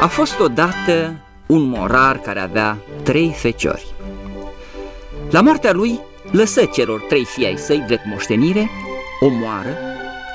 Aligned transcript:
A 0.00 0.06
fost 0.06 0.40
odată 0.40 1.12
un 1.46 1.62
morar 1.62 2.18
care 2.18 2.40
avea 2.40 2.76
trei 3.02 3.34
feciori. 3.36 3.94
La 5.30 5.40
moartea 5.40 5.72
lui 5.72 6.00
lăsă 6.30 6.64
celor 6.64 7.00
trei 7.00 7.24
fii 7.24 7.46
ai 7.46 7.56
săi 7.56 7.84
drept 7.86 8.06
moștenire 8.06 8.70
o 9.20 9.28
moară, 9.28 9.76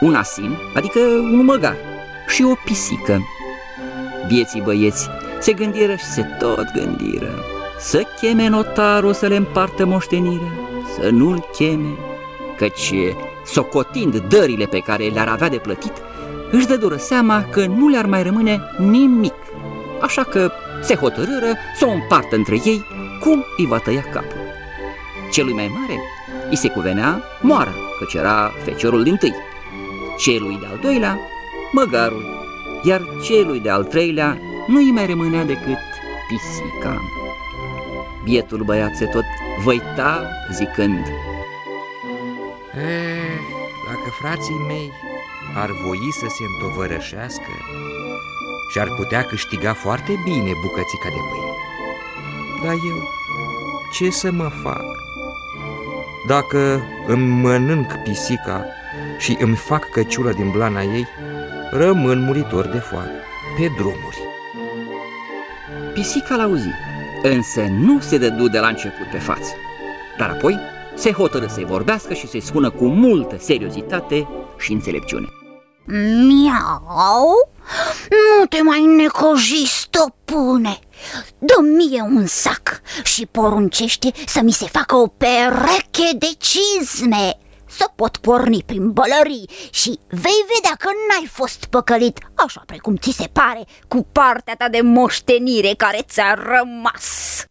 un 0.01 0.15
asin, 0.15 0.57
adică 0.75 0.99
un 0.99 1.45
măgar, 1.45 1.75
și 2.27 2.43
o 2.43 2.53
pisică. 2.65 3.21
Vieții 4.27 4.61
băieți 4.61 5.09
se 5.39 5.53
gândiră 5.53 5.95
și 5.95 6.05
se 6.05 6.21
tot 6.21 6.71
gândiră 6.73 7.45
să 7.79 8.03
cheme 8.19 8.47
notarul 8.47 9.13
să 9.13 9.27
le 9.27 9.35
împartă 9.35 9.85
moștenirea, 9.85 10.51
să 10.99 11.09
nu-l 11.09 11.49
cheme, 11.51 11.89
căci, 12.57 12.93
socotind 13.45 14.17
dările 14.17 14.65
pe 14.65 14.79
care 14.79 15.03
le-ar 15.03 15.27
avea 15.27 15.49
de 15.49 15.57
plătit, 15.57 15.93
își 16.55 16.67
dă 16.67 16.77
dură 16.77 16.95
seama 16.95 17.43
că 17.43 17.65
nu 17.65 17.87
le-ar 17.87 18.05
mai 18.05 18.23
rămâne 18.23 18.61
nimic, 18.77 19.33
așa 20.01 20.23
că 20.23 20.51
se 20.81 20.95
hotărâră 20.95 21.57
să 21.77 21.85
o 21.85 21.91
împartă 21.91 22.35
între 22.35 22.59
ei 22.65 22.85
cum 23.19 23.45
îi 23.57 23.65
va 23.65 23.77
tăia 23.77 24.01
capul. 24.01 24.37
Celui 25.31 25.53
mai 25.53 25.71
mare 25.79 25.99
îi 26.49 26.55
se 26.57 26.69
cuvenea 26.69 27.21
moara, 27.41 27.73
căci 27.99 28.13
era 28.13 28.51
feciorul 28.63 29.03
din 29.03 29.15
tâi, 29.15 29.33
celui 30.17 30.57
de-al 30.59 30.79
doilea, 30.81 31.19
măgarul, 31.71 32.25
iar 32.83 33.01
celui 33.23 33.59
de-al 33.59 33.83
treilea 33.83 34.37
nu 34.67 34.77
îi 34.77 34.91
mai 34.91 35.05
rămânea 35.05 35.43
decât 35.43 35.77
pisica. 36.27 37.01
Bietul 38.23 38.63
băiat 38.63 38.95
se 38.95 39.05
tot 39.05 39.23
văita 39.63 40.29
zicând 40.51 41.05
e, 42.75 43.05
Dacă 43.87 44.09
frații 44.21 44.65
mei 44.67 44.91
ar 45.55 45.71
voi 45.71 46.09
să 46.11 46.25
se 46.29 46.43
întovărășească 46.43 47.51
și 48.71 48.79
ar 48.79 48.87
putea 48.95 49.23
câștiga 49.23 49.73
foarte 49.73 50.19
bine 50.23 50.51
bucățica 50.61 51.09
de 51.09 51.21
pâine. 51.29 51.55
Dar 52.63 52.73
eu, 52.73 53.09
ce 53.91 54.09
să 54.09 54.31
mă 54.31 54.49
fac? 54.63 54.83
Dacă 56.27 56.81
îmi 57.07 57.27
mănânc 57.27 57.93
pisica 58.03 58.65
și 59.17 59.37
îmi 59.39 59.55
fac 59.55 59.89
căciulă 59.89 60.31
din 60.31 60.51
blana 60.51 60.81
ei, 60.81 61.07
rămân 61.71 62.19
muritor 62.19 62.65
de 62.65 62.77
foame, 62.77 63.21
pe 63.57 63.71
drumuri. 63.77 64.19
Pisica 65.93 66.35
l-auzi, 66.35 66.67
însă 67.23 67.61
nu 67.61 67.99
se 67.99 68.17
dădu 68.17 68.47
de 68.47 68.59
la 68.59 68.67
început 68.67 69.07
pe 69.11 69.17
față, 69.17 69.53
dar 70.17 70.29
apoi 70.29 70.59
se 70.95 71.11
hotără 71.11 71.45
să-i 71.47 71.65
vorbească 71.65 72.13
și 72.13 72.27
să-i 72.27 72.39
spună 72.39 72.69
cu 72.69 72.85
multă 72.85 73.37
seriozitate 73.37 74.27
și 74.57 74.71
înțelepciune. 74.71 75.27
Miau, 75.87 77.51
nu 78.09 78.45
te 78.45 78.61
mai 78.61 78.85
necoji, 78.85 79.67
stăpâne. 79.67 80.79
Dă 81.39 81.61
mie 81.61 82.01
un 82.01 82.25
sac 82.25 82.81
și 83.03 83.25
poruncește 83.25 84.11
să 84.25 84.41
mi 84.41 84.51
se 84.51 84.65
facă 84.65 84.95
o 84.95 85.07
pereche 85.07 86.17
de 86.17 86.29
cizme 86.37 87.37
Să 87.65 87.91
pot 87.95 88.17
porni 88.17 88.63
prin 88.65 88.91
bălării 88.91 89.49
și 89.71 89.99
vei 90.07 90.45
vedea 90.55 90.75
că 90.79 90.89
n-ai 91.09 91.27
fost 91.31 91.65
păcălit 91.65 92.17
Așa 92.35 92.63
precum 92.65 92.95
ți 92.95 93.11
se 93.11 93.29
pare 93.33 93.65
cu 93.87 94.07
partea 94.11 94.55
ta 94.55 94.69
de 94.69 94.81
moștenire 94.81 95.73
care 95.77 95.99
ți-a 96.07 96.33
rămas 96.33 97.45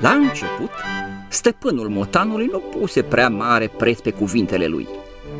La 0.00 0.10
început, 0.10 0.70
stăpânul 1.28 1.88
motanului 1.88 2.48
nu 2.52 2.58
puse 2.58 3.02
prea 3.02 3.28
mare 3.28 3.70
preț 3.76 3.98
pe 3.98 4.10
cuvintele 4.10 4.66
lui, 4.66 4.88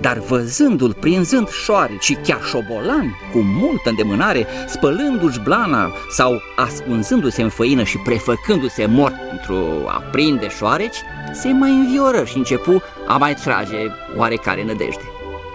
dar 0.00 0.19
văzându-l 0.19 0.94
prinzând 1.00 1.48
șoare 1.48 1.97
și 2.00 2.15
chiar 2.15 2.41
șobolan, 2.43 3.15
cu 3.32 3.38
multă 3.38 3.88
îndemânare, 3.88 4.47
spălându-și 4.66 5.41
blana 5.41 5.93
sau 6.10 6.41
ascunzându-se 6.56 7.43
în 7.43 7.48
făină 7.48 7.82
și 7.82 7.98
prefăcându-se 7.98 8.87
mort 8.87 9.15
pentru 9.28 9.65
a 9.87 10.03
prinde 10.12 10.48
șoareci, 10.48 10.97
se 11.32 11.48
mai 11.48 11.71
învioră 11.71 12.25
și 12.25 12.37
începu 12.37 12.82
a 13.06 13.16
mai 13.16 13.34
trage 13.34 13.77
oarecare 14.16 14.65
nădejde. 14.65 15.03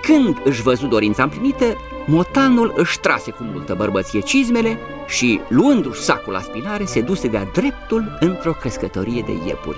Când 0.02 0.38
își 0.44 0.62
văzu 0.62 0.86
dorința 0.88 1.24
împlinită, 1.24 1.66
motanul 2.06 2.74
își 2.76 3.00
trase 3.00 3.32
cu 3.32 3.44
multă 3.54 3.74
bărbăție 3.74 4.20
cizmele 4.20 4.78
și, 5.16 5.42
luându-și 5.48 6.02
sacul 6.02 6.34
la 6.34 6.42
spinare, 6.42 6.86
se 6.86 7.02
duse 7.02 7.28
de-a 7.28 7.50
dreptul 7.54 8.18
într-o 8.20 8.52
crescătorie 8.52 9.24
de 9.26 9.32
iepuri. 9.48 9.78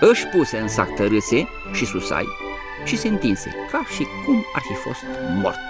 Își 0.00 0.26
puse 0.26 0.58
în 0.58 0.68
sac 0.68 0.94
tărâse 0.94 1.48
și 1.72 1.84
susai 1.84 2.28
și 2.84 2.96
se 2.96 3.08
întinse, 3.08 3.54
ca 3.70 3.84
și 3.94 4.06
cum 4.24 4.44
ar 4.54 4.62
fi 4.62 4.74
fost 4.74 5.04
mort, 5.42 5.66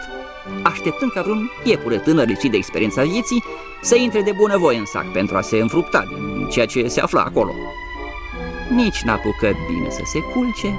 așteptând 0.62 1.12
ca 1.12 1.22
vreun 1.22 1.50
iepure 1.64 1.98
tânăr 1.98 2.26
lipsit 2.26 2.50
de 2.50 2.56
experiența 2.56 3.02
vieții 3.02 3.44
să 3.82 3.96
intre 3.96 4.22
de 4.22 4.32
bunăvoie 4.36 4.78
în 4.78 4.84
sac 4.84 5.12
pentru 5.12 5.36
a 5.36 5.40
se 5.40 5.56
înfrupta 5.56 6.04
din 6.08 6.48
ceea 6.48 6.66
ce 6.66 6.88
se 6.88 7.00
afla 7.00 7.22
acolo. 7.22 7.54
Nici 8.70 9.02
n-apucă 9.02 9.56
bine 9.70 9.90
să 9.90 10.02
se 10.04 10.18
culce, 10.18 10.78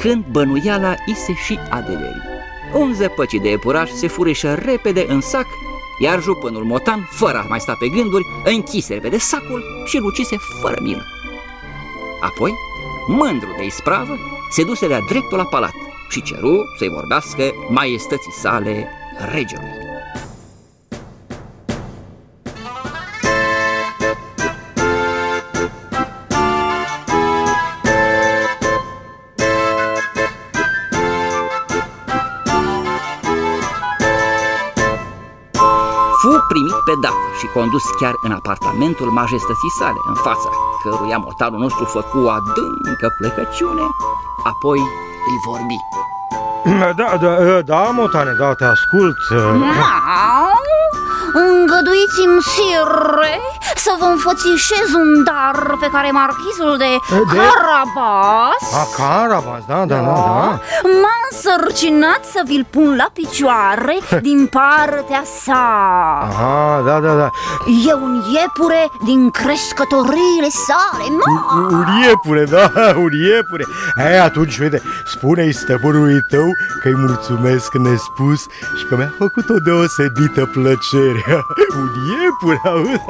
când 0.00 0.24
bănuiala 0.30 0.94
i 1.06 1.14
se 1.14 1.32
și 1.34 1.58
adeveri. 1.70 2.22
Un 2.74 2.94
zăpăcit 2.94 3.42
de 3.42 3.48
iepuraș 3.48 3.90
se 3.90 4.06
fureșă 4.06 4.54
repede 4.54 5.04
în 5.08 5.20
sac 5.20 5.46
iar 6.02 6.22
jupânul 6.22 6.64
motan, 6.64 7.08
fără 7.10 7.38
a 7.38 7.46
mai 7.48 7.60
sta 7.60 7.76
pe 7.78 7.88
gânduri, 7.88 8.26
închise 8.44 8.94
repede 8.94 9.18
sacul 9.18 9.64
și 9.84 9.96
îl 9.96 10.04
ucise 10.04 10.36
fără 10.60 10.76
milă. 10.80 11.04
Apoi, 12.20 12.54
mândru 13.06 13.54
de 13.56 13.64
ispravă, 13.64 14.18
se 14.50 14.64
duse 14.64 14.86
de-a 14.86 15.00
dreptul 15.08 15.38
la 15.38 15.44
palat 15.44 15.74
și 16.08 16.22
ceru 16.22 16.64
să-i 16.78 16.88
vorbească 16.88 17.42
maiestății 17.68 18.32
sale 18.32 18.88
regelui. 19.32 19.81
Pe 36.92 36.98
dată 37.06 37.26
și 37.38 37.46
condus 37.56 37.84
chiar 38.00 38.14
în 38.26 38.32
apartamentul 38.32 39.10
majestății 39.20 39.72
sale, 39.78 40.00
în 40.12 40.14
fața 40.26 40.48
căruia 40.82 41.18
mortalul 41.26 41.58
nostru 41.58 41.84
făcu 41.84 42.18
o 42.26 42.30
adâncă 42.38 43.06
plecăciune, 43.18 43.84
apoi 44.50 44.78
îi 45.30 45.38
vorbi. 45.48 45.78
Da, 46.98 47.16
da, 47.22 47.60
da, 47.70 47.80
Motane, 47.96 48.32
da, 48.38 48.54
te 48.54 48.64
ascult. 48.64 49.18
Îngăduiți-mi, 51.44 52.42
sire, 52.52 53.34
să 53.84 53.92
vă 53.98 54.04
înfățișez 54.04 54.88
un 55.02 55.24
dar 55.24 55.76
pe 55.80 55.88
care 55.92 56.10
marchizul 56.10 56.74
de, 56.78 56.90
de? 57.32 57.36
Carabas? 57.36 58.62
A, 58.80 58.84
Carabas, 58.96 59.62
da, 59.66 59.74
da, 59.74 59.96
da, 59.96 60.00
da. 60.00 60.60
M-a 61.02 61.16
însărcinat 61.30 62.22
să 62.32 62.40
vi-l 62.46 62.66
pun 62.70 62.96
la 62.96 63.08
picioare 63.12 63.96
din 64.20 64.46
partea 64.46 65.22
sa. 65.44 65.64
Aha, 66.28 66.82
da, 66.86 67.00
da, 67.00 67.12
da. 67.14 67.28
E 67.88 67.92
un 67.94 68.22
iepure 68.34 68.90
din 69.04 69.30
crescătoriile 69.30 70.50
sale, 70.66 71.04
ma 71.18 71.54
Un 71.76 71.86
iepure, 72.06 72.44
da, 72.44 72.72
un 73.04 73.12
iepure. 73.30 73.64
E, 73.96 74.20
atunci, 74.20 74.58
uite, 74.58 74.82
spune-i 75.06 75.52
stăpânului 75.52 76.20
tău 76.30 76.46
că-i 76.82 76.94
mulțumesc 76.96 77.72
nespus 77.72 78.40
și 78.78 78.84
că 78.88 78.96
mi-a 78.96 79.14
făcut 79.18 79.48
o 79.48 79.58
deosebită 79.58 80.50
plăcere. 80.52 81.24
Un 81.80 81.90
iepure, 82.22 82.60
auzi? 82.64 83.00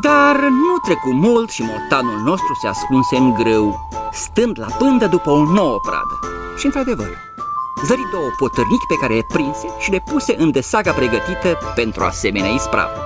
Dar 0.00 0.36
nu 0.36 0.76
trecu 0.84 1.10
mult 1.10 1.50
și 1.50 1.62
motanul 1.62 2.20
nostru 2.24 2.54
se 2.60 2.68
ascunse 2.68 3.16
în 3.16 3.34
grâu, 3.34 3.88
stând 4.12 4.58
la 4.58 4.66
pândă 4.66 5.06
după 5.06 5.30
o 5.30 5.44
nouă 5.44 5.78
pradă. 5.80 6.18
Și 6.56 6.66
într-adevăr, 6.66 7.10
zări 7.86 8.10
două 8.10 8.28
potârnichi 8.38 8.86
pe 8.86 8.94
care 9.00 9.14
le 9.14 9.26
prinse 9.28 9.66
și 9.78 9.90
le 9.90 10.02
puse 10.10 10.34
în 10.38 10.50
desaga 10.50 10.92
pregătită 10.92 11.58
pentru 11.74 12.04
asemenea 12.04 12.50
ispravă. 12.50 12.98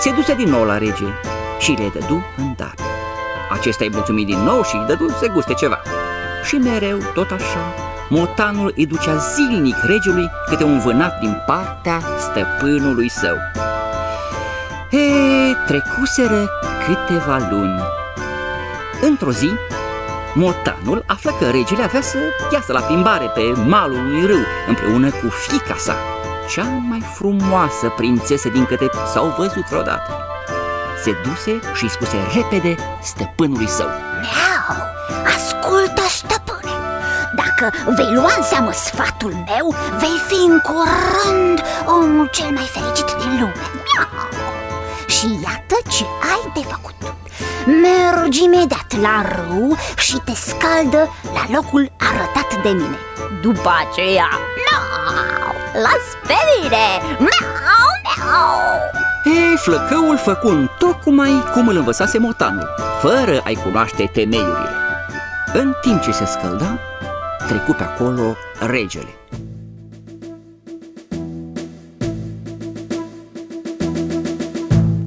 Se 0.00 0.10
duse 0.10 0.34
din 0.34 0.48
nou 0.48 0.64
la 0.64 0.78
rege 0.78 1.08
și 1.58 1.70
le 1.70 1.90
dădu 1.92 2.24
în 2.36 2.54
dar. 2.56 2.74
Acesta 3.50 3.84
îi 3.84 3.90
mulțumi 3.92 4.24
din 4.24 4.38
nou 4.38 4.62
și 4.62 4.76
îi 4.76 4.86
dădu 4.86 5.08
să 5.08 5.30
guste 5.32 5.54
ceva. 5.54 5.78
Și 6.44 6.54
mereu, 6.54 6.98
tot 7.14 7.30
așa, 7.30 7.74
motanul 8.08 8.72
îi 8.76 8.86
ducea 8.86 9.16
zilnic 9.16 9.76
regiului 9.82 10.30
câte 10.48 10.64
un 10.64 10.78
vânat 10.78 11.20
din 11.20 11.42
partea 11.46 12.00
stăpânului 12.36 13.08
său. 13.08 13.36
E, 14.90 15.54
trecuseră 15.66 16.50
câteva 16.86 17.46
luni. 17.50 17.80
Într-o 19.00 19.32
zi, 19.32 19.50
motanul 20.34 21.04
află 21.06 21.30
că 21.38 21.50
regele 21.50 21.82
avea 21.82 22.00
să 22.00 22.18
iasă 22.52 22.72
la 22.72 22.80
plimbare 22.80 23.26
pe 23.26 23.40
malul 23.66 23.96
unui 23.96 24.26
râu 24.26 24.44
împreună 24.68 25.10
cu 25.10 25.28
fica 25.28 25.74
sa, 25.76 25.96
cea 26.48 26.64
mai 26.88 27.02
frumoasă 27.14 27.92
prințesă 27.96 28.48
din 28.48 28.64
câte 28.64 28.90
s-au 29.12 29.34
văzut 29.38 29.68
vreodată. 29.68 30.26
se 31.02 31.14
duse 31.24 31.60
și 31.74 31.84
îi 31.84 31.90
spuse 31.90 32.16
repede 32.34 32.74
stăpânului 33.02 33.68
său 33.68 33.88
Miau, 34.20 34.76
ascultă 35.36 36.02
stăpâne 36.08 36.65
Dacă 37.58 37.76
vei 37.96 38.14
lua 38.14 38.32
în 38.36 38.42
seamă 38.42 38.72
sfatul 38.72 39.30
meu 39.30 39.74
Vei 39.98 40.18
fi 40.28 40.34
în 40.34 40.60
curând 40.60 41.62
omul 41.86 42.28
cel 42.32 42.50
mai 42.50 42.70
fericit 42.72 43.06
din 43.20 43.30
lume. 43.40 43.66
Miau. 43.86 44.08
Și 45.06 45.26
iată 45.42 45.76
ce 45.88 46.04
ai 46.32 46.50
de 46.54 46.60
făcut. 46.60 46.94
Mergi 47.66 48.44
imediat 48.44 49.00
la 49.00 49.24
râu 49.28 49.76
și 49.96 50.16
te 50.24 50.32
scaldă 50.34 51.08
la 51.34 51.44
locul 51.54 51.92
arătat 51.98 52.62
de 52.62 52.68
mine. 52.68 52.98
După 53.42 53.70
aceea, 53.82 54.28
miau, 54.56 55.54
las 55.84 56.04
pe 56.26 56.38
mine 56.48 56.86
Miau, 57.18 57.88
miau! 58.04 58.60
Ei, 59.24 59.56
flăcăul 59.56 60.16
făcu 60.16 60.48
în 60.48 60.68
tocmai 60.78 61.44
cum 61.52 61.68
îl 61.68 61.76
învățase 61.76 62.18
motanul, 62.18 62.68
fără 63.00 63.40
a-i 63.44 63.58
cunoaște 63.64 64.10
temeiurile. 64.12 64.70
În 65.52 65.74
timp 65.80 66.02
ce 66.02 66.10
se 66.10 66.24
scălda, 66.24 66.78
trecu 67.46 67.72
pe 67.72 67.82
acolo 67.82 68.36
regele. 68.60 69.14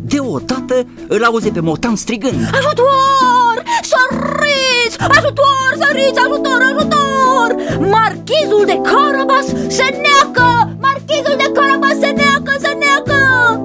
Deodată 0.01 0.88
îl 1.07 1.24
auze 1.24 1.50
pe 1.50 1.59
motan 1.59 1.95
strigând 1.95 2.50
Ajutor! 2.53 3.63
Săriți! 3.81 4.97
Ajutor! 5.00 5.71
Săriți! 5.80 6.19
Ajutor! 6.19 6.62
Ajutor! 6.62 7.56
Marchizul 7.89 8.63
de 8.65 8.80
Carabas 8.81 9.45
se 9.68 9.83
neacă! 9.83 10.77
Marchizul 10.81 11.35
de 11.38 11.51
Carabas 11.53 12.00
se 12.00 12.07
neacă! 12.07 12.56
Se 12.59 12.77
neacă! 12.80 13.62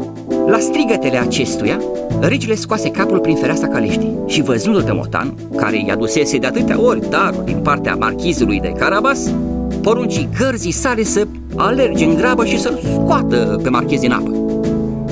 La 0.47 0.59
strigătele 0.59 1.19
acestuia, 1.19 1.81
regele 2.29 2.55
scoase 2.55 2.91
capul 2.91 3.19
prin 3.19 3.37
fereastra 3.37 3.69
caleștii 3.69 4.19
și 4.27 4.43
văzându-l 4.43 4.83
pe 4.83 4.93
motan, 4.93 5.35
care 5.57 5.85
i-a 5.87 5.97
dusese 5.97 6.39
de 6.39 6.47
atâtea 6.47 6.81
ori 6.81 7.11
daruri 7.11 7.45
din 7.45 7.59
partea 7.63 7.95
marchizului 7.95 8.61
de 8.61 8.73
Carabas, 8.79 9.31
porunci 9.83 10.29
gărzii 10.39 10.71
sale 10.71 11.03
să 11.03 11.27
alerge 11.57 12.05
în 12.05 12.15
grabă 12.15 12.45
și 12.45 12.61
să-l 12.61 12.81
scoată 12.83 13.61
pe 13.63 13.69
marchiz 13.69 14.01
din 14.01 14.13
apă. 14.13 14.31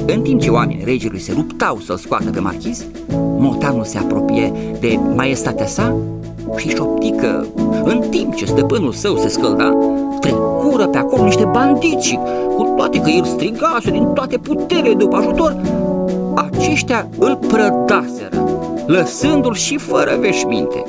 În 0.07 0.23
timp 0.23 0.41
ce 0.41 0.51
oamenii 0.51 0.85
regelui 0.85 1.21
se 1.21 1.33
luptau 1.37 1.79
să-l 1.79 1.97
scoată 1.97 2.31
pe 2.31 2.41
marchiz, 2.41 2.85
motanul 3.39 3.85
se 3.85 3.99
apropie 3.99 4.53
de 4.81 4.99
maestatea 5.15 5.67
sa 5.67 5.97
și 6.57 6.69
șopti 6.69 7.11
că, 7.11 7.45
în 7.85 8.03
timp 8.11 8.35
ce 8.35 8.45
stăpânul 8.45 8.93
său 8.93 9.17
se 9.17 9.29
scălda, 9.29 9.73
trecură 10.21 10.87
pe 10.87 10.99
acolo 10.99 11.25
niște 11.25 11.45
bandiți 11.53 12.07
și, 12.07 12.19
cu 12.57 12.73
toate 12.77 13.01
că 13.01 13.11
el 13.11 13.25
strigase 13.25 13.91
din 13.91 14.05
toate 14.15 14.39
puterile 14.39 14.95
după 14.95 15.17
ajutor, 15.17 15.57
aceștia 16.35 17.09
îl 17.19 17.37
prădaseră, 17.37 18.45
lăsându-l 18.87 19.55
și 19.55 19.77
fără 19.77 20.17
veșminte. 20.21 20.85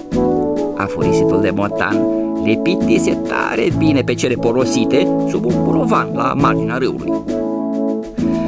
Afurisitul 0.78 1.42
de 1.42 1.52
motan 1.56 1.98
le 2.46 2.60
pitise 2.64 3.18
tare 3.28 3.68
bine 3.78 4.02
pe 4.02 4.14
cele 4.14 4.34
porosite 4.34 5.08
sub 5.30 5.46
un 5.46 5.54
burovan 5.64 6.08
la 6.14 6.34
marginea 6.36 6.78
râului. 6.78 7.12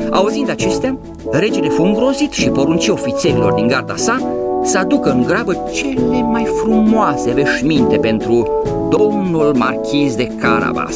Auzind 0.10 0.50
acestea, 0.50 0.98
regele 1.32 1.70
fu 1.70 1.84
îngrozit 1.84 2.32
și 2.32 2.50
porunci 2.50 2.88
ofițerilor 2.88 3.54
din 3.54 3.68
garda 3.68 3.96
sa 3.96 4.20
să 4.64 4.78
aducă 4.78 5.12
în 5.12 5.24
grabă 5.24 5.70
cele 5.74 6.22
mai 6.22 6.48
frumoase 6.64 7.32
veșminte 7.32 7.98
pentru 7.98 8.48
domnul 8.90 9.56
marchiz 9.58 10.16
de 10.16 10.28
Carabas. 10.40 10.96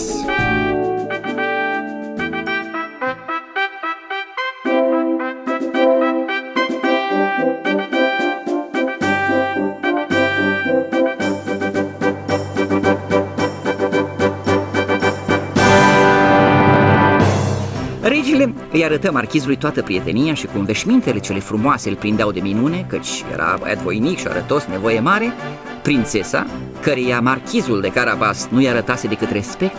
Îi 18.80 18.86
arătă 18.86 19.12
marchizului 19.12 19.56
toată 19.56 19.81
prietenia 19.81 20.34
și 20.34 20.46
cum 20.46 20.64
veșmintele 20.64 21.20
cele 21.20 21.40
frumoase 21.40 21.90
îl 21.90 21.96
prindeau 21.96 22.31
de 22.31 22.40
minune, 22.40 22.86
căci 22.90 23.24
era 23.34 23.58
băiat 23.60 23.81
voinic 23.81 24.18
și 24.18 24.28
arătos, 24.28 24.66
nevoie 24.66 25.00
mare, 25.00 25.34
prințesa, 25.81 26.46
căreia 26.81 27.20
marchizul 27.20 27.81
de 27.81 27.88
Carabas 27.88 28.48
nu-i 28.52 28.70
arătase 28.70 29.08
decât 29.08 29.30
respect, 29.31 29.76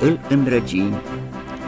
îl 0.00 0.20
îndrăgi. 0.28 0.82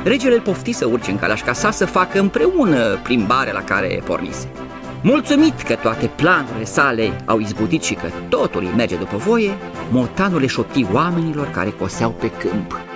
Regele 0.05 0.35
îl 0.35 0.41
pofti 0.41 0.73
să 0.73 0.87
urce 0.87 1.11
în 1.11 1.19
calașca 1.19 1.53
sa 1.53 1.71
să 1.71 1.87
facă 1.87 2.21
împreună 2.21 2.99
plimbarea 3.03 3.53
la 3.53 3.63
care 3.63 4.03
pornise. 4.05 4.49
Mulțumit 5.03 5.63
că 5.63 5.75
toate 5.75 6.11
planurile 6.17 6.65
sale 6.65 7.23
au 7.25 7.39
izbutit 7.39 7.83
și 7.83 7.95
că 7.95 8.07
totul 8.29 8.63
îi 8.63 8.73
merge 8.77 8.97
după 8.97 9.17
voie, 9.17 9.57
motanul 9.91 10.41
le 10.41 10.47
șopti 10.47 10.87
oamenilor 10.93 11.51
care 11.51 11.71
coseau 11.71 12.11
pe 12.11 12.31
câmp. 12.31 12.88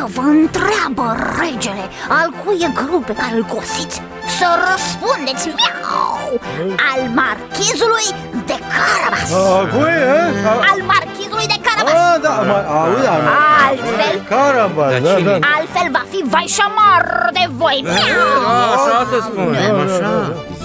Dacă 0.00 0.12
vă 0.20 0.28
întreabă 0.40 1.06
regele 1.42 1.84
al 2.18 2.28
cui 2.40 2.58
e 2.66 2.70
grâu 2.78 3.02
pe 3.06 3.14
care 3.20 3.34
îl 3.40 3.46
cosiți, 3.54 3.96
să 4.38 4.48
răspundeți 4.70 5.46
miau! 5.58 6.22
Al 6.90 7.00
marchizului 7.22 8.08
de 8.50 8.56
Carabas! 8.74 9.30
A, 9.32 9.66
cui, 9.72 9.94
e? 10.14 10.46
A, 10.50 10.52
Al 10.70 10.80
marchizului 10.94 11.48
de 11.54 11.58
Carabas! 11.66 11.94
A, 12.02 12.18
da, 12.26 12.34
mă, 12.50 12.58
auzi, 12.78 13.06
am... 13.14 13.26
Altfel, 13.66 14.16
Carabas, 14.32 14.90
Dar 14.92 15.00
da, 15.06 15.14
cine? 15.14 15.38
da. 15.44 15.48
altfel 15.56 15.88
va 15.96 16.04
fi 16.12 16.20
vai 16.34 16.48
și 16.54 16.60
amar 16.68 17.04
de 17.38 17.44
voi 17.60 17.78
miau! 17.92 18.40
Așa 18.76 18.98
să 19.12 19.18
spunem, 19.28 19.74
așa. 19.86 20.12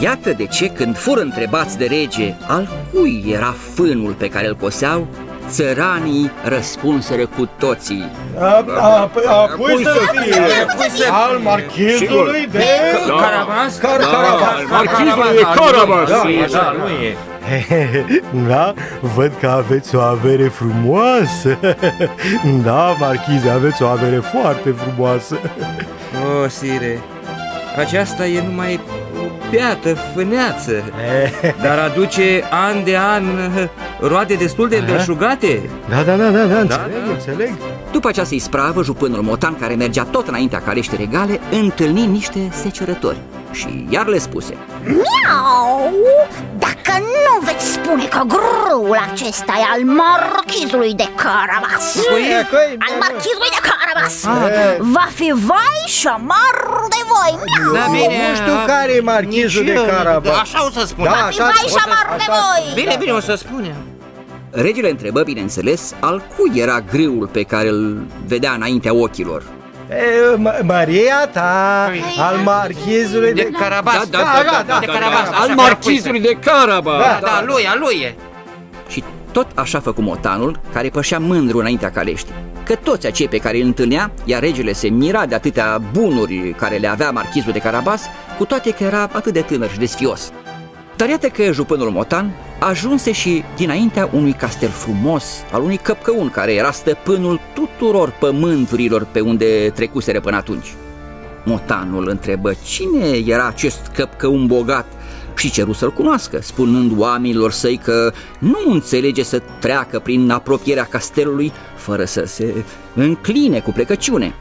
Iată 0.07 0.29
de 0.41 0.45
ce 0.45 0.65
când 0.77 0.97
fură 0.97 1.21
întrebați 1.21 1.77
de 1.81 1.85
rege 1.95 2.27
al 2.47 2.63
cui 2.93 3.15
era 3.37 3.53
fânul 3.75 4.13
pe 4.23 4.27
care 4.29 4.47
îl 4.47 4.55
coseau, 4.65 5.07
țăranii 5.49 6.31
răspunseră 6.43 7.25
cu 7.25 7.49
toții. 7.57 8.11
A, 8.39 8.43
a, 8.43 9.09
a, 9.25 9.41
a 9.41 9.47
cui 9.57 9.83
să 9.83 9.99
fie? 10.11 10.41
Cui 10.77 10.89
să 10.89 11.05
Al 11.11 11.37
marchizului 11.43 12.47
de... 12.51 12.63
Carabas? 13.07 13.77
Car, 13.77 13.97
Carabas. 13.97 14.69
Marchizului 14.69 15.35
de 15.35 15.41
Carabas. 15.41 16.09
Da, 16.09 16.21
Așa, 16.43 16.75
nu 16.77 16.87
e 16.87 17.15
Da, 18.47 18.73
văd 19.15 19.31
că 19.39 19.47
aveți 19.47 19.95
o 19.95 19.99
avere 19.99 20.47
frumoasă 20.47 21.57
Da, 22.65 22.95
marchize, 22.99 23.49
aveți 23.49 23.83
o 23.83 23.87
avere 23.87 24.15
foarte 24.15 24.69
frumoasă 24.71 25.39
O, 26.43 26.47
Sire, 26.47 26.99
aceasta 27.77 28.27
e 28.27 28.43
numai 28.47 28.79
o 29.17 29.49
beată 29.51 29.93
fâneață 30.15 30.83
Dar 31.61 31.79
aduce 31.79 32.43
an 32.51 32.83
de 32.83 32.97
an 32.97 33.23
roade 33.99 34.33
destul 34.33 34.69
de 34.69 34.77
îndelșugate. 34.77 35.69
Da, 35.89 36.03
da, 36.03 36.15
da, 36.15 36.29
da, 36.29 36.45
da, 36.45 36.59
înțeleg, 36.59 36.67
da. 37.05 37.11
înțeleg. 37.11 37.53
După 37.91 38.07
această 38.07 38.35
ispravă, 38.35 38.83
jupânul 38.83 39.21
motan, 39.21 39.55
care 39.59 39.75
mergea 39.75 40.03
tot 40.03 40.27
înaintea 40.27 40.61
caleștii 40.61 40.97
regale, 40.97 41.39
întâlni 41.51 42.05
niște 42.05 42.49
secerători 42.51 43.17
și 43.51 43.85
iar 43.89 44.05
le 44.05 44.17
spuse 44.17 44.53
Miau 44.83 45.93
Dacă 46.85 46.99
nu 47.01 47.45
veți 47.45 47.65
spune 47.73 48.05
că 48.05 48.21
grâul 48.27 48.97
acesta 49.11 49.53
e 49.57 49.65
al 49.73 49.83
marchizului 50.01 50.93
de 50.93 51.07
Carabas. 51.15 51.95
Al 52.85 52.93
marchizului 52.99 53.51
de 53.57 53.61
Carabas. 53.69 54.15
Va 54.79 55.07
fi 55.13 55.31
vai 55.51 55.81
și 55.85 56.07
amar 56.07 56.55
de 56.89 57.01
voi. 57.13 57.39
Miau 57.45 57.73
Da, 57.73 57.85
bine 57.91 58.29
Nu 58.29 58.35
știu 58.35 58.53
care 58.67 58.93
e 58.95 58.99
marchizul 58.99 59.63
nici 59.63 59.71
de 59.73 59.77
eu, 59.79 59.85
Carabas. 59.85 60.39
Așa 60.39 60.65
o 60.65 60.69
să 60.69 60.85
spun. 60.85 61.03
Da, 61.03 61.09
Va 61.09 61.15
fi 61.15 61.23
așa- 61.23 61.43
vai 61.43 61.53
și 61.53 61.65
o 61.65 61.69
să- 61.69 61.83
amar 61.85 62.17
de 62.17 62.23
așa- 62.27 62.33
voi 62.41 62.73
Bine, 62.83 62.95
bine, 62.99 63.11
o 63.11 63.19
să 63.19 63.35
spunem 63.35 63.75
Regele 64.51 64.89
întrebă, 64.89 65.23
bineînțeles, 65.23 65.93
al 65.99 66.23
cui 66.37 66.51
era 66.59 66.79
grâul 66.91 67.29
pe 67.31 67.43
care 67.43 67.67
îl 67.67 68.05
vedea 68.27 68.51
înaintea 68.51 68.93
ochilor. 68.93 69.43
E, 69.89 70.35
Ma- 70.37 70.61
Maria 70.63 71.27
ta, 71.31 71.91
al 72.17 72.37
marchizului 72.43 73.33
de... 73.33 73.41
De 73.41 73.49
Carabas 73.59 73.93
Da, 73.93 74.17
da, 74.17 74.41
da, 74.51 74.63
da, 74.67 74.79
de 74.79 74.85
da, 74.85 74.91
Carabas 74.93 75.29
da, 75.29 75.29
așa 75.29 75.41
Al 75.41 75.47
că 75.47 75.53
marchizului 75.53 76.19
de 76.19 76.37
Carabas. 76.39 76.99
Da, 76.99 77.19
da, 77.21 77.43
lui, 77.45 77.67
a 77.67 77.75
lui 77.79 78.01
e 78.03 78.15
Și 78.87 79.03
tot 79.31 79.47
așa 79.55 79.79
făcu 79.79 80.01
motanul, 80.01 80.59
care 80.73 80.89
pășea 80.89 81.19
mândru 81.19 81.57
înaintea 81.57 81.91
caleștii. 81.91 82.33
Că 82.63 82.75
toți 82.75 83.07
acei 83.07 83.27
pe 83.27 83.37
care 83.37 83.57
îl 83.57 83.65
întâlnea, 83.65 84.11
iar 84.23 84.41
regele 84.41 84.73
se 84.73 84.87
mira 84.87 85.25
de 85.25 85.35
atâtea 85.35 85.81
bunuri 85.91 86.55
care 86.57 86.77
le 86.77 86.87
avea 86.87 87.11
marchizul 87.11 87.51
de 87.51 87.59
Carabas, 87.59 88.01
cu 88.37 88.45
toate 88.45 88.71
că 88.71 88.83
era 88.83 89.09
atât 89.11 89.33
de 89.33 89.41
tânăr 89.41 89.69
și 89.69 89.77
de 89.77 89.85
sfios. 89.85 90.31
Dar 90.95 91.09
iată 91.09 91.27
că 91.27 91.51
jupânul 91.51 91.89
motan 91.89 92.31
ajunse 92.59 93.11
și 93.11 93.43
dinaintea 93.55 94.09
unui 94.11 94.33
castel 94.33 94.69
frumos, 94.69 95.43
al 95.51 95.61
unui 95.61 95.77
căpcăun 95.77 96.29
care 96.29 96.53
era 96.53 96.71
stăpânul 96.71 97.39
tuturor 97.53 97.64
pământurilor 98.19 99.07
pe 99.11 99.19
unde 99.19 99.71
trecuseră 99.75 100.19
până 100.19 100.35
atunci. 100.35 100.73
Motanul 101.43 102.07
întrebă 102.09 102.53
cine 102.63 103.07
era 103.25 103.47
acest 103.47 103.91
căpcăun 103.95 104.47
bogat 104.47 104.85
și 105.37 105.51
ceru 105.51 105.73
să-l 105.73 105.93
cunoască, 105.93 106.39
spunând 106.41 106.91
oamenilor 106.97 107.51
săi 107.51 107.79
că 107.83 108.11
nu 108.39 108.59
înțelege 108.65 109.23
să 109.23 109.41
treacă 109.59 109.99
prin 109.99 110.29
apropierea 110.29 110.83
castelului 110.83 111.51
fără 111.75 112.05
să 112.05 112.23
se 112.25 112.53
încline 112.93 113.59
cu 113.59 113.71
plecăciune. 113.71 114.33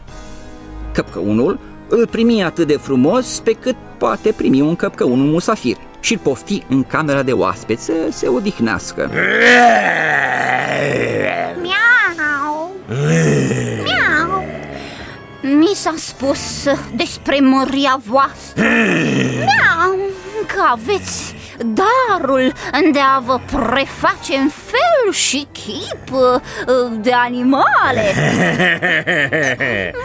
Căpcăunul 0.92 1.58
îl 1.88 2.06
primi 2.06 2.44
atât 2.44 2.66
de 2.66 2.76
frumos 2.76 3.40
pe 3.40 3.52
cât 3.52 3.76
poate 3.98 4.32
primi 4.36 4.60
un 4.60 4.76
căpcăun 4.76 5.20
un 5.20 5.30
musafir 5.30 5.76
și-l 6.00 6.18
pofti 6.22 6.62
în 6.68 6.84
camera 6.84 7.22
de 7.22 7.32
oaspeți 7.32 7.84
să 7.84 7.92
se 8.10 8.28
odihnească. 8.28 9.10
Miau! 12.88 13.82
Miau! 13.84 14.44
Mi 15.40 15.70
s-a 15.74 15.94
spus 15.96 16.64
despre 16.94 17.38
măria 17.40 18.00
voastră 18.06 18.64
Miau! 19.34 19.98
Că 20.46 20.62
aveți 20.70 21.34
darul 21.58 22.52
de 22.92 22.98
a 23.16 23.18
vă 23.18 23.40
preface 23.50 24.34
în 24.36 24.48
fel 24.48 25.12
și 25.12 25.46
chip 25.52 26.12
uh, 26.12 26.40
de 27.00 27.12
animale 27.12 28.12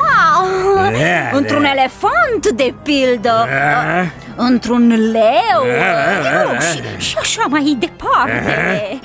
Mau! 0.01 0.47
Într-un 1.31 1.63
elefant, 1.63 2.47
de 2.55 2.73
pildă 2.83 3.47
Într-un 4.35 4.87
leu 5.11 5.61
uh, 6.53 6.59
și, 6.61 7.07
și 7.09 7.15
așa 7.19 7.43
mai 7.49 7.77
departe 7.79 8.99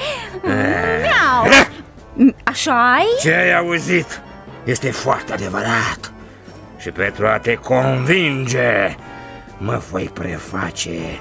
Miau! 1.02 1.63
Așa 2.54 2.92
ai? 2.92 3.06
Ce 3.20 3.34
ai 3.34 3.56
auzit 3.56 4.20
este 4.64 4.90
foarte 4.90 5.32
adevărat 5.32 6.12
Și 6.78 6.90
pentru 6.90 7.26
a 7.26 7.38
te 7.38 7.54
convinge 7.54 8.96
Mă 9.58 9.82
voi 9.90 10.11
preface 10.12 11.20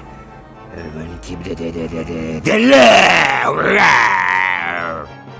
în 0.96 1.06
chip 1.26 1.42
de, 1.42 1.52
de, 1.52 1.70
de, 1.70 1.88
de, 1.92 2.02
de, 2.02 2.40
de 2.42 2.52
leu 2.52 3.54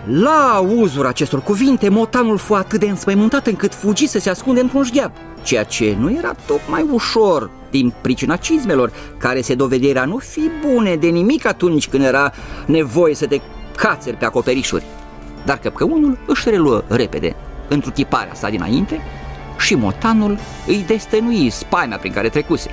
La 0.05 0.53
auzul 0.55 1.07
acestor 1.07 1.43
cuvinte, 1.43 1.89
motanul 1.89 2.39
fu 2.39 2.55
atât 2.55 2.81
de 2.81 2.89
înspăimântat 2.89 3.47
încât 3.47 3.75
fugi 3.75 4.07
să 4.07 4.19
se 4.19 4.31
ascunde 4.31 4.61
într-un 4.61 4.85
șgheab, 4.85 5.13
ceea 5.43 5.65
ce 5.65 5.97
nu 5.99 6.17
era 6.19 6.35
tocmai 6.47 6.87
ușor 6.91 7.51
din 7.71 7.93
pricina 8.01 8.37
cizmelor, 8.37 8.93
care 9.19 9.41
se 9.41 9.55
dovederea 9.55 10.03
a 10.03 10.05
nu 10.05 10.19
fi 10.19 10.51
bune 10.67 10.97
de 10.97 11.07
nimic 11.07 11.47
atunci 11.47 11.89
când 11.89 12.05
era 12.05 12.33
nevoie 12.67 13.15
să 13.15 13.27
te 13.27 13.41
cațeri 13.77 14.17
pe 14.17 14.25
acoperișuri. 14.25 14.85
Dar 15.45 15.59
căpcăunul 15.59 16.19
își 16.27 16.49
reluă 16.49 16.85
repede. 16.89 17.35
Întruchiparea 17.69 18.35
sa 18.35 18.49
dinainte 18.49 19.01
și 19.59 19.75
motanul 19.75 20.39
îi 20.67 20.85
destănui 20.87 21.51
spaimea 21.51 21.99
prin 21.99 22.13
care 22.13 22.29
trecuse. 22.29 22.71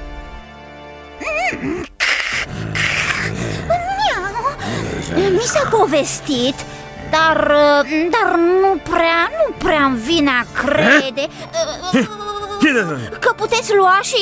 Mi 5.15 5.39
s-a 5.39 5.67
povestit 5.69 6.55
dar, 7.11 7.55
dar 8.11 8.35
nu 8.61 8.79
prea, 8.89 9.29
nu 9.29 9.53
prea 9.57 9.83
îmi 9.83 9.97
vine 9.97 10.29
a 10.29 10.45
crede 10.61 11.27
Că 13.19 13.33
puteți 13.35 13.75
lua 13.75 13.99
și 14.01 14.21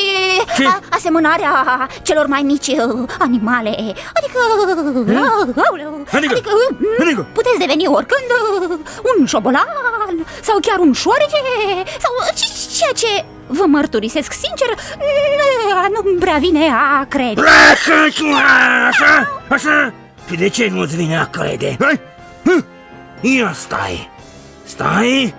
a, 0.67 0.79
asemănarea 0.89 1.87
celor 2.01 2.25
mai 2.27 2.41
mici 2.41 2.67
uh, 2.67 3.09
animale. 3.19 3.69
Adică, 4.13 4.39
auleu, 5.69 6.05
Adică, 6.13 6.33
adică, 6.33 6.49
adică? 7.01 7.27
puteți 7.33 7.57
deveni 7.59 7.87
oricând 7.87 8.29
uh, 8.71 8.77
un 9.19 9.25
șobolan 9.25 9.67
sau 10.41 10.57
chiar 10.61 10.79
un 10.79 10.93
șoarece 10.93 11.35
Sau 11.99 12.11
ce- 12.35 12.77
ceea 12.77 12.91
ce 12.95 13.25
vă 13.47 13.65
mărturisesc 13.65 14.31
sincer 14.31 14.67
nu 15.93 16.19
prea 16.19 16.37
vine 16.39 16.69
a 16.99 17.05
crede. 17.05 17.41
Așa, 18.89 19.41
așa? 19.47 19.93
Și 20.29 20.35
de 20.35 20.49
ce 20.49 20.67
nu-ți 20.71 20.95
vine 20.95 21.17
a 21.19 21.25
crede? 21.25 21.77
Hai? 21.79 21.99
Hă? 22.45 22.63
Ia 23.21 23.51
stai! 23.53 24.09
Stai 24.63 25.33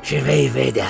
și 0.00 0.14
vei 0.14 0.50
vedea 0.54 0.84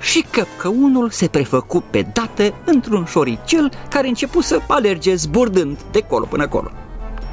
Și 0.00 0.24
căpcăunul 0.30 1.10
se 1.10 1.28
prefăcu 1.28 1.84
pe 1.90 2.06
dată 2.12 2.54
într-un 2.64 3.04
șoricel 3.04 3.72
care 3.90 4.08
începu 4.08 4.40
să 4.40 4.60
alerge 4.68 5.14
zburdând 5.14 5.78
de 5.90 6.00
colo 6.00 6.24
până 6.24 6.48
colo. 6.48 6.70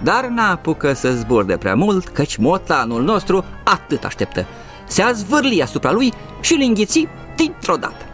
Dar 0.03 0.25
n-apucă 0.25 0.93
să 0.93 1.11
zburde 1.11 1.57
prea 1.57 1.75
mult, 1.75 2.07
căci 2.07 2.37
motanul 2.37 3.03
nostru 3.03 3.45
atât 3.63 4.03
așteptă. 4.03 4.45
Se 4.87 5.01
a 5.01 5.11
zvârli 5.11 5.61
asupra 5.61 5.91
lui 5.91 6.13
și 6.41 6.53
îl 6.53 6.61
înghiți 6.61 7.07
dintr-o 7.35 7.75
dată. 7.75 8.05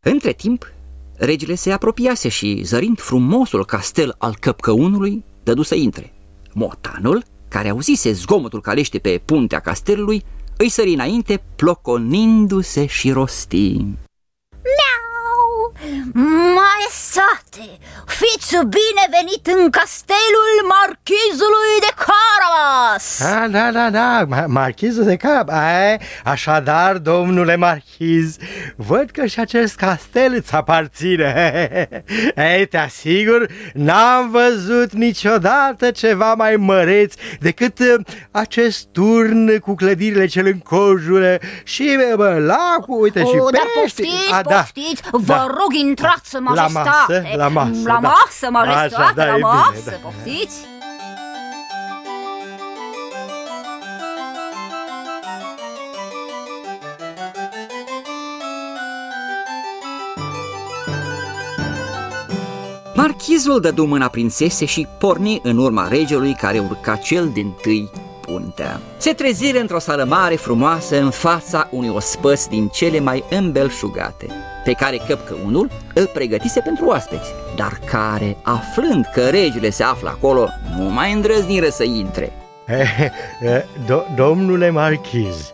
Între 0.00 0.32
timp, 0.32 0.72
regele 1.16 1.54
se 1.54 1.72
apropiase 1.72 2.28
și, 2.28 2.60
zărind 2.64 3.00
frumosul 3.00 3.64
castel 3.64 4.14
al 4.18 4.36
căpcăunului, 4.40 5.24
dădu 5.42 5.62
să 5.62 5.74
intre. 5.74 6.12
Motanul, 6.52 7.24
care 7.56 7.68
auzise 7.68 8.12
zgomotul 8.12 8.60
calește 8.60 8.98
pe 8.98 9.20
puntea 9.24 9.58
castelului, 9.58 10.22
îi 10.56 10.68
sări 10.68 10.92
înainte, 10.92 11.42
ploconindu-se 11.56 12.86
și 12.86 13.10
rostind. 13.10 14.05
Miau! 16.12 16.54
Maestate, 16.54 17.78
fiți 18.06 18.50
binevenit 18.56 19.46
în 19.46 19.70
castelul 19.70 20.54
marchizului 20.68 21.74
de 21.80 21.92
Carabas! 21.96 23.18
Da, 23.20 23.46
da, 23.48 23.70
da, 23.70 23.90
da, 23.90 24.24
ma- 24.26 24.46
marchizul 24.46 25.04
de 25.04 25.16
cap 25.16 25.48
Ai, 25.48 25.98
Așadar, 26.24 26.96
domnule 26.96 27.56
marchiz 27.56 28.36
Văd 28.76 29.10
că 29.10 29.26
și 29.26 29.40
acest 29.40 29.76
castel 29.76 30.34
îți 30.34 30.54
aparține 30.54 31.88
Ei, 32.56 32.66
te 32.66 32.78
asigur 32.78 33.46
N-am 33.74 34.30
văzut 34.30 34.92
niciodată 34.92 35.90
ceva 35.90 36.34
mai 36.34 36.56
măreț 36.56 37.14
Decât 37.40 37.78
uh, 37.78 37.94
acest 38.30 38.84
turn 38.92 39.58
cu 39.58 39.74
clădirile 39.74 40.26
ce 40.26 40.40
îl 40.40 40.46
înconjură 40.46 41.38
Și 41.64 41.98
bă, 42.16 42.38
lacul, 42.46 43.00
uite, 43.02 43.20
și 43.20 43.36
O, 43.38 43.50
dar 43.50 43.62
pește 43.82 44.02
poftiți, 44.02 44.32
A, 44.32 44.42
da. 44.42 44.54
poftiți, 44.56 45.02
vă 45.10 45.20
Da. 45.26 45.46
rog 45.46 45.72
intrați, 45.96 46.34
La 46.34 46.40
majestate 46.40 47.22
masă, 47.24 47.36
la 47.36 47.48
masă, 47.48 47.80
La 47.84 47.98
da. 48.00 48.08
masă, 48.08 48.50
majestate, 48.50 48.94
Așa, 48.94 49.12
da, 49.14 49.24
la 49.24 49.30
e 49.30 49.34
bine, 49.34 49.46
masă, 49.48 49.90
da. 49.90 49.96
poftiți 50.02 50.56
Marchizul 62.94 63.60
dădu 63.60 63.84
mâna 63.84 64.08
prințese 64.08 64.64
și 64.64 64.86
porni 64.98 65.40
în 65.42 65.58
urma 65.58 65.88
regelui 65.88 66.34
care 66.34 66.58
urca 66.58 66.96
cel 66.96 67.28
din 67.28 67.50
tâi 67.62 67.90
puntea. 68.20 68.80
Se 68.96 69.12
trezire 69.12 69.60
într-o 69.60 69.78
sală 69.78 70.04
mare 70.04 70.34
frumoasă 70.34 71.00
în 71.00 71.10
fața 71.10 71.68
unui 71.70 71.88
ospăț 71.88 72.44
din 72.46 72.68
cele 72.68 73.00
mai 73.00 73.24
îmbelșugate, 73.30 74.26
pe 74.66 74.72
care 74.72 75.00
căpcăunul 75.08 75.70
îl 75.94 76.06
pregătise 76.06 76.60
pentru 76.60 76.86
oaspeți, 76.86 77.34
dar 77.56 77.72
care, 77.84 78.36
aflând 78.42 79.04
că 79.12 79.20
regele 79.28 79.70
se 79.70 79.82
află 79.82 80.08
acolo, 80.08 80.48
nu 80.78 80.84
mai 80.84 81.12
îndrăzniră 81.12 81.68
să 81.68 81.84
intre. 81.84 82.32
Do- 83.86 84.14
domnule 84.16 84.70
marchiz, 84.70 85.50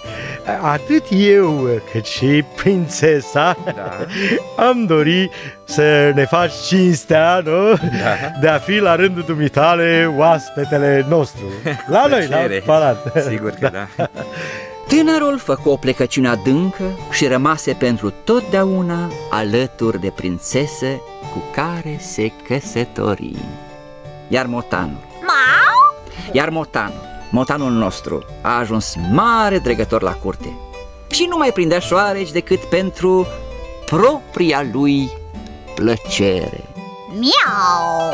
atât 0.63 1.03
eu 1.11 1.69
cât 1.93 2.05
și 2.07 2.45
prințesa 2.57 3.57
Da. 3.65 3.97
am 4.69 4.85
dori 4.87 5.31
să 5.65 6.13
ne 6.15 6.25
faci 6.25 6.53
cinstea, 6.67 7.41
nu? 7.45 7.69
Da. 7.75 8.39
De 8.41 8.49
a 8.49 8.59
fi 8.59 8.79
la 8.79 8.95
rândul 8.95 9.23
dumitale 9.27 10.13
oaspetele 10.17 11.07
nostru. 11.09 11.43
La 11.87 12.07
noi, 12.09 12.27
la 12.29 12.37
Plăcere. 12.37 12.63
palat. 12.67 13.13
Sigur 13.29 13.51
că 13.51 13.71
da. 13.73 13.87
Tânărul 14.97 15.39
făcu 15.39 15.69
o 15.69 15.77
plecăciune 15.77 16.29
adâncă 16.29 16.99
și 17.11 17.27
rămase 17.27 17.73
pentru 17.73 18.13
totdeauna 18.25 19.11
alături 19.31 20.01
de 20.01 20.11
prințese 20.11 21.01
cu 21.33 21.43
care 21.55 21.99
se 22.01 22.33
căsători. 22.49 23.35
Iar 24.29 24.47
motanul, 24.47 24.97
Mau! 25.21 26.13
iar 26.33 26.49
motanul, 26.49 27.01
motanul 27.31 27.71
nostru, 27.71 28.25
a 28.43 28.59
ajuns 28.59 28.95
mare 29.13 29.59
dregător 29.59 30.03
la 30.03 30.13
curte 30.13 30.57
și 31.11 31.27
nu 31.29 31.37
mai 31.37 31.53
prindea 31.53 31.79
șoareci 31.79 32.33
decât 32.33 32.65
pentru 32.65 33.27
propria 33.85 34.67
lui 34.73 35.11
plăcere. 35.75 36.65
Miau! 37.09 38.13